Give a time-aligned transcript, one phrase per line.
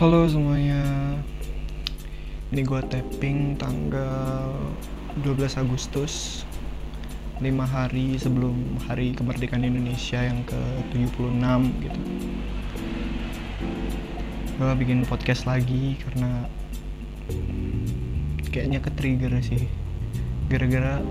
[0.00, 0.80] Halo semuanya.
[2.48, 4.48] Ini gua tapping tanggal
[5.20, 6.40] 12 Agustus
[7.36, 11.44] 5 hari sebelum hari kemerdekaan Indonesia yang ke-76
[11.84, 12.00] gitu.
[14.56, 16.48] Gua bikin podcast lagi karena
[18.48, 19.68] Kayaknya ke-trigger sih.
[20.48, 21.04] Gara-gara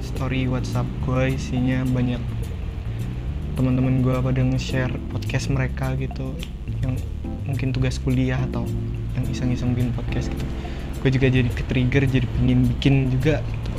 [0.00, 2.24] story whatsapp gua isinya banyak
[3.52, 6.32] teman-teman gue pada nge-share podcast mereka gitu
[6.80, 6.96] yang
[7.44, 8.64] mungkin tugas kuliah atau
[9.12, 10.44] yang iseng-iseng bikin podcast gitu.
[11.04, 13.70] Gue juga jadi ke trigger jadi pengen bikin juga gitu.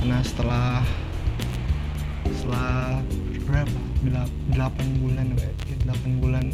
[0.00, 0.80] Karena setelah
[2.32, 3.02] setelah
[3.46, 3.80] berapa?
[4.02, 5.46] Delap, 8 bulan ya
[5.86, 6.50] 8 bulan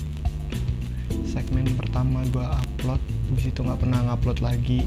[1.25, 3.01] segmen pertama gue upload
[3.33, 4.85] habis itu nggak pernah ngupload lagi.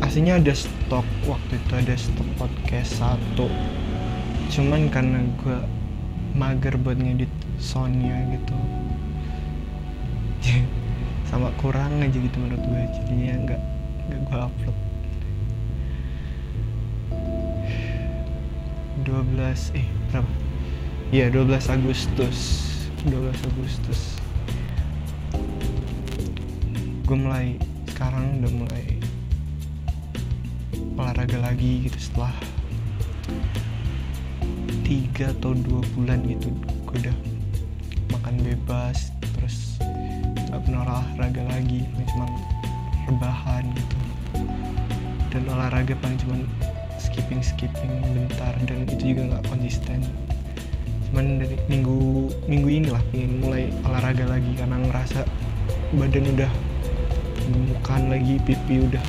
[0.00, 3.52] Aslinya ada stok waktu itu ada stok podcast satu
[4.50, 5.58] cuman karena gue
[6.34, 7.30] mager buat ngedit
[7.62, 8.56] soundnya gitu.
[11.30, 13.62] Sama kurang aja gitu menurut gue jadinya nggak
[14.10, 14.78] nggak gue upload.
[19.06, 20.32] 12 eh berapa?
[21.14, 22.38] Iya 12 Agustus.
[23.06, 24.18] 12 Agustus.
[27.06, 27.54] Gue mulai
[27.86, 28.84] sekarang udah mulai
[30.98, 32.34] olahraga lagi gitu setelah
[34.90, 36.50] tiga atau dua bulan gitu.
[36.82, 37.16] Gue udah
[38.10, 39.78] makan bebas terus
[40.50, 42.26] nggak pernah olahraga lagi cuma
[43.06, 43.96] rebahan gitu.
[45.30, 46.42] Dan olahraga paling cuma
[46.98, 50.02] skipping skipping bentar dan itu juga nggak konsisten.
[51.06, 55.22] Cuman dari minggu minggu ini lah ingin mulai olahraga lagi karena ngerasa
[55.94, 56.52] badan udah
[57.46, 59.06] gemukan lagi pipi udah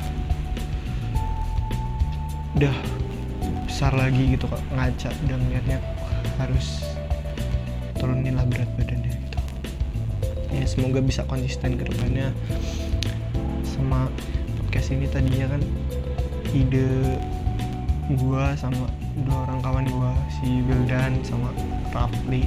[2.54, 3.01] udah
[3.82, 5.82] besar lagi gitu kok ngaca udah ngeliatnya
[6.38, 6.86] harus
[7.98, 9.38] turunin lah berat badannya gitu.
[10.54, 12.30] Ya semoga bisa konsisten ke depannya.
[13.66, 14.06] Sama
[14.54, 15.62] podcast ini tadinya kan
[16.54, 17.18] ide
[18.22, 18.86] gua sama
[19.26, 21.50] dua orang kawan gua si Wildan sama
[21.90, 22.46] Rafli.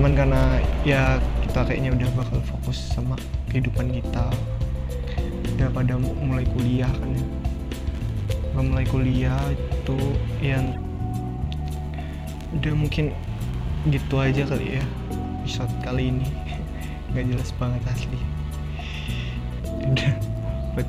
[0.00, 3.20] Cuman karena ya kita kayaknya udah bakal fokus sama
[3.52, 4.32] kehidupan kita.
[5.60, 7.12] Udah pada mulai kuliah kan.
[7.12, 7.29] ya
[8.60, 9.96] gue mulai kuliah itu
[10.44, 10.76] yang
[12.60, 13.16] udah mungkin
[13.88, 14.84] gitu aja kali ya
[15.40, 16.28] episode kali ini.
[17.16, 18.20] Nggak jelas banget asli.
[19.80, 20.12] Udah.
[20.76, 20.88] Buat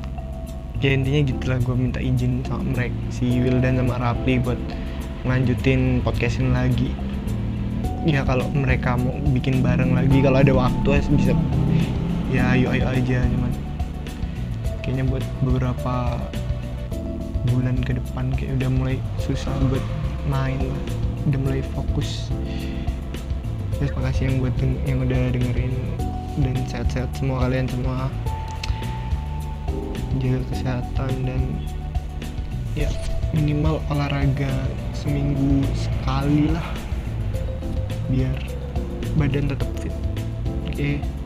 [0.84, 4.60] ya intinya gitulah gue minta izin sama mereka si Wildan sama Rapli buat
[5.24, 6.92] ngelanjutin podcastin lagi.
[8.04, 11.32] Ya kalau mereka mau bikin bareng lagi kalau ada waktu bisa.
[12.28, 13.52] Ya ayo ayo aja cuman
[14.84, 16.20] kayaknya buat beberapa
[17.50, 19.82] bulan ke depan kayak udah mulai susah buat
[20.30, 20.60] main
[21.26, 22.30] udah mulai fokus.
[23.78, 24.54] Terima kasih yang buat
[24.86, 25.74] yang udah dengerin
[26.42, 28.06] dan sehat-sehat semua kalian semua.
[30.22, 31.42] Jaga kesehatan dan
[32.78, 32.88] ya
[33.34, 34.52] minimal olahraga
[34.94, 36.66] seminggu sekali lah
[38.12, 38.36] biar
[39.18, 39.94] badan tetap fit.
[40.68, 40.74] Oke?
[40.74, 41.21] okay.